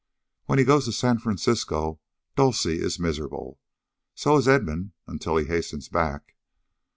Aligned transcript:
When 0.47 0.57
he 0.57 0.65
goes 0.65 0.85
to 0.85 0.91
San 0.93 1.19
Francisco 1.19 1.99
Dulcie 2.35 2.81
is 2.81 2.97
miserable. 2.97 3.59
So 4.15 4.35
is 4.37 4.47
Edmund, 4.47 4.93
until 5.05 5.37
he 5.37 5.45
hastens 5.45 5.89
back. 5.89 6.33